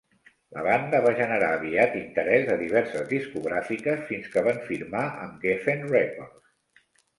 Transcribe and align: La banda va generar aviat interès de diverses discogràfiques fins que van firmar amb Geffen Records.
La 0.53 0.61
banda 0.67 1.01
va 1.07 1.11
generar 1.19 1.49
aviat 1.57 1.93
interès 1.99 2.47
de 2.47 2.55
diverses 2.63 3.05
discogràfiques 3.13 4.03
fins 4.09 4.33
que 4.33 4.45
van 4.49 4.59
firmar 4.73 5.05
amb 5.29 5.47
Geffen 5.49 5.89
Records. 5.95 6.91